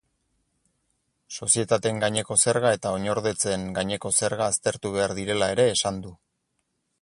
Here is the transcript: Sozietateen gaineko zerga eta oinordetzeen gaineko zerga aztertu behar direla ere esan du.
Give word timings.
Sozietateen 1.35 1.99
gaineko 2.03 2.37
zerga 2.45 2.71
eta 2.77 2.93
oinordetzeen 3.01 3.67
gaineko 3.77 4.13
zerga 4.21 4.49
aztertu 4.55 4.93
behar 4.97 5.15
direla 5.21 5.51
ere 5.59 5.69
esan 5.77 6.03
du. 6.09 6.17